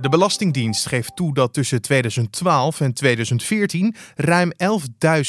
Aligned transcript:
De 0.00 0.08
Belastingdienst 0.08 0.86
geeft 0.86 1.16
toe 1.16 1.34
dat 1.34 1.52
tussen 1.52 1.82
2012 1.82 2.80
en 2.80 2.92
2014 2.92 3.94
ruim 4.14 4.52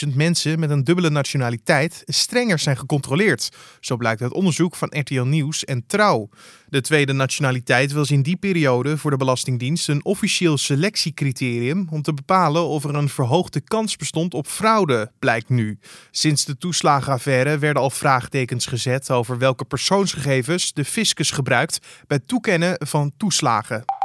11.000 0.08 0.16
mensen 0.16 0.60
met 0.60 0.70
een 0.70 0.84
dubbele 0.84 1.10
nationaliteit 1.10 2.04
strenger 2.06 2.60
zijn 2.60 2.78
gecontroleerd. 2.78 3.50
Zo 3.80 3.98
blijkt 3.98 4.22
uit 4.22 4.34
onderzoek 4.34 4.76
van 4.76 4.88
RTL 4.92 5.22
Nieuws 5.22 5.66
en 5.66 5.84
Trouw. 5.88 6.30
De 6.68 6.82
tweede 6.82 7.14
nationaliteit 7.14 7.92
was 7.92 8.12
in 8.12 8.22
die 8.22 8.38
periode 8.38 8.98
voor 8.98 9.12
de 9.12 9.18
Belastingdienst 9.18 9.90
een 9.90 10.06
officieel 10.06 10.58
selectiecriterium 10.58 11.88
om 11.90 12.02
te 12.02 12.14
bepalen 12.14 12.68
of 12.68 12.84
er 12.84 12.96
een 12.96 13.10
verhoogde 13.10 13.62
kans 13.62 13.96
bestond 13.96 14.34
op 14.34 14.48
fraude, 14.48 15.12
blijkt 15.20 15.50
nu. 15.50 15.80
Sinds 16.12 16.46
de 16.46 16.58
toeslagenaffaire 16.58 17.58
werden 17.58 17.82
al 17.82 17.90
vraagtekens 17.90 18.66
gezet 18.66 19.12
over 19.12 19.38
welke 19.38 19.66
persoonsgegevens 19.66 20.74
de 20.74 20.86
fiscus 20.86 21.32
gebruikt 21.32 21.80
bij 22.08 22.20
toekennen 22.20 22.76
van 22.88 23.12
toeslagen. 23.18 23.99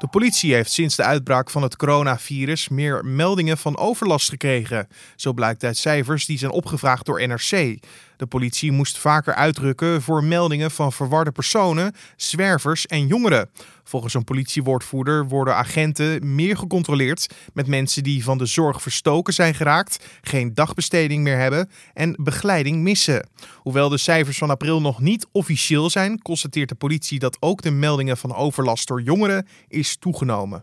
De 0.00 0.08
politie 0.08 0.54
heeft 0.54 0.72
sinds 0.72 0.96
de 0.96 1.02
uitbraak 1.02 1.50
van 1.50 1.62
het 1.62 1.76
coronavirus 1.76 2.68
meer 2.68 3.04
meldingen 3.04 3.58
van 3.58 3.78
overlast 3.78 4.28
gekregen. 4.28 4.88
Zo 5.16 5.32
blijkt 5.32 5.64
uit 5.64 5.76
cijfers 5.76 6.26
die 6.26 6.38
zijn 6.38 6.50
opgevraagd 6.50 7.06
door 7.06 7.26
NRC. 7.28 7.78
De 8.16 8.26
politie 8.28 8.72
moest 8.72 8.98
vaker 8.98 9.34
uitrukken 9.34 10.02
voor 10.02 10.24
meldingen 10.24 10.70
van 10.70 10.92
verwarde 10.92 11.32
personen, 11.32 11.94
zwervers 12.16 12.86
en 12.86 13.06
jongeren. 13.06 13.50
Volgens 13.90 14.14
een 14.14 14.24
politiewoordvoerder 14.24 15.28
worden 15.28 15.56
agenten 15.56 16.34
meer 16.34 16.56
gecontroleerd 16.56 17.34
met 17.52 17.66
mensen 17.66 18.02
die 18.02 18.24
van 18.24 18.38
de 18.38 18.46
zorg 18.46 18.82
verstoken 18.82 19.32
zijn 19.34 19.54
geraakt, 19.54 20.04
geen 20.20 20.54
dagbesteding 20.54 21.22
meer 21.22 21.38
hebben 21.38 21.70
en 21.94 22.16
begeleiding 22.22 22.82
missen. 22.82 23.28
Hoewel 23.56 23.88
de 23.88 23.98
cijfers 23.98 24.38
van 24.38 24.50
april 24.50 24.80
nog 24.80 25.00
niet 25.00 25.26
officieel 25.32 25.90
zijn, 25.90 26.22
constateert 26.22 26.68
de 26.68 26.74
politie 26.74 27.18
dat 27.18 27.36
ook 27.40 27.62
de 27.62 27.70
meldingen 27.70 28.16
van 28.16 28.34
overlast 28.34 28.88
door 28.88 29.02
jongeren 29.02 29.46
is 29.68 29.96
toegenomen. 29.96 30.62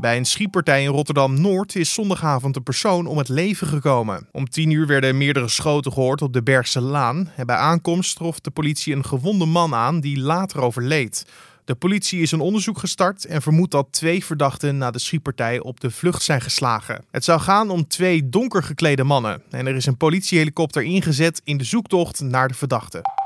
Bij 0.00 0.16
een 0.16 0.24
schietpartij 0.24 0.82
in 0.82 0.90
Rotterdam-Noord 0.90 1.76
is 1.76 1.94
zondagavond 1.94 2.56
een 2.56 2.62
persoon 2.62 3.06
om 3.06 3.18
het 3.18 3.28
leven 3.28 3.66
gekomen. 3.66 4.28
Om 4.32 4.48
tien 4.48 4.70
uur 4.70 4.86
werden 4.86 5.16
meerdere 5.16 5.48
schoten 5.48 5.92
gehoord 5.92 6.22
op 6.22 6.32
de 6.32 6.42
Bergse 6.42 6.80
Laan. 6.80 7.30
En 7.36 7.46
bij 7.46 7.56
aankomst 7.56 8.16
trof 8.16 8.40
de 8.40 8.50
politie 8.50 8.94
een 8.94 9.04
gewonde 9.04 9.46
man 9.46 9.74
aan 9.74 10.00
die 10.00 10.18
later 10.18 10.60
overleed. 10.60 11.26
De 11.68 11.74
politie 11.74 12.20
is 12.20 12.32
een 12.32 12.40
onderzoek 12.40 12.78
gestart 12.78 13.24
en 13.24 13.42
vermoedt 13.42 13.70
dat 13.70 13.86
twee 13.90 14.24
verdachten 14.24 14.78
na 14.78 14.90
de 14.90 14.98
schietpartij 14.98 15.60
op 15.60 15.80
de 15.80 15.90
vlucht 15.90 16.22
zijn 16.22 16.40
geslagen. 16.40 17.04
Het 17.10 17.24
zou 17.24 17.40
gaan 17.40 17.70
om 17.70 17.88
twee 17.88 18.28
donker 18.28 18.62
geklede 18.62 19.04
mannen 19.04 19.42
en 19.50 19.66
er 19.66 19.74
is 19.74 19.86
een 19.86 19.96
politiehelikopter 19.96 20.82
ingezet 20.82 21.40
in 21.44 21.56
de 21.56 21.64
zoektocht 21.64 22.20
naar 22.20 22.48
de 22.48 22.54
verdachten. 22.54 23.17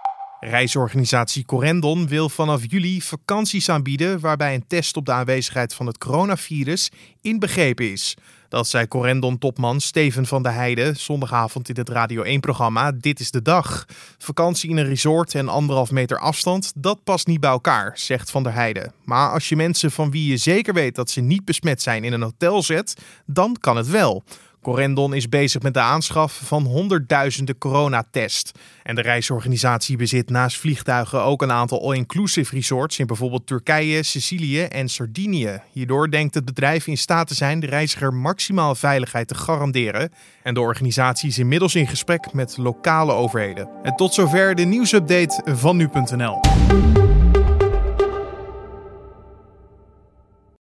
Reisorganisatie 0.44 1.44
Corendon 1.44 2.08
wil 2.08 2.28
vanaf 2.28 2.62
juli 2.68 3.02
vakanties 3.02 3.68
aanbieden 3.68 4.20
waarbij 4.20 4.54
een 4.54 4.66
test 4.66 4.96
op 4.96 5.06
de 5.06 5.12
aanwezigheid 5.12 5.74
van 5.74 5.86
het 5.86 5.98
coronavirus 5.98 6.90
inbegrepen 7.20 7.92
is. 7.92 8.16
Dat 8.48 8.68
zei 8.68 8.88
Corendon-topman 8.88 9.80
Steven 9.80 10.26
van 10.26 10.42
der 10.42 10.52
Heijden 10.52 10.96
zondagavond 10.96 11.68
in 11.68 11.76
het 11.76 11.88
Radio 11.88 12.24
1-programma 12.38 12.92
Dit 12.92 13.20
is 13.20 13.30
de 13.30 13.42
Dag. 13.42 13.84
Vakantie 14.18 14.70
in 14.70 14.76
een 14.76 14.86
resort 14.86 15.34
en 15.34 15.48
anderhalf 15.48 15.90
meter 15.90 16.18
afstand, 16.18 16.72
dat 16.76 17.04
past 17.04 17.26
niet 17.26 17.40
bij 17.40 17.50
elkaar, 17.50 17.92
zegt 17.98 18.30
Van 18.30 18.42
der 18.42 18.52
Heijden. 18.52 18.92
Maar 19.04 19.30
als 19.30 19.48
je 19.48 19.56
mensen 19.56 19.90
van 19.90 20.10
wie 20.10 20.30
je 20.30 20.36
zeker 20.36 20.74
weet 20.74 20.94
dat 20.94 21.10
ze 21.10 21.20
niet 21.20 21.44
besmet 21.44 21.82
zijn 21.82 22.04
in 22.04 22.12
een 22.12 22.22
hotel 22.22 22.62
zet, 22.62 23.02
dan 23.26 23.56
kan 23.60 23.76
het 23.76 23.88
wel. 23.88 24.24
Corendon 24.62 25.14
is 25.14 25.28
bezig 25.28 25.62
met 25.62 25.74
de 25.74 25.80
aanschaf 25.80 26.40
van 26.44 26.62
honderdduizenden 26.62 27.58
coronatests. 27.58 28.52
En 28.82 28.94
de 28.94 29.02
reisorganisatie 29.02 29.96
bezit 29.96 30.30
naast 30.30 30.58
vliegtuigen 30.58 31.22
ook 31.22 31.42
een 31.42 31.52
aantal 31.52 31.82
all-inclusive 31.82 32.54
resorts 32.54 32.98
in 32.98 33.06
bijvoorbeeld 33.06 33.46
Turkije, 33.46 34.02
Sicilië 34.02 34.62
en 34.62 34.88
Sardinië. 34.88 35.60
Hierdoor 35.72 36.10
denkt 36.10 36.34
het 36.34 36.44
bedrijf 36.44 36.86
in 36.86 36.98
staat 36.98 37.28
te 37.28 37.34
zijn 37.34 37.60
de 37.60 37.66
reiziger 37.66 38.14
maximaal 38.14 38.74
veiligheid 38.74 39.28
te 39.28 39.34
garanderen. 39.34 40.12
En 40.42 40.54
de 40.54 40.60
organisatie 40.60 41.28
is 41.28 41.38
inmiddels 41.38 41.74
in 41.74 41.86
gesprek 41.86 42.32
met 42.32 42.56
lokale 42.56 43.12
overheden. 43.12 43.68
En 43.82 43.96
tot 43.96 44.14
zover 44.14 44.54
de 44.54 44.64
nieuwsupdate 44.64 45.42
van 45.54 45.76
nu.nl. 45.76 46.40